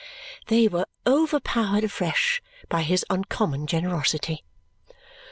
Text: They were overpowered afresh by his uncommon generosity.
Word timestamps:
They 0.47 0.67
were 0.67 0.87
overpowered 1.05 1.83
afresh 1.83 2.41
by 2.69 2.81
his 2.81 3.05
uncommon 3.11 3.67
generosity. 3.67 4.43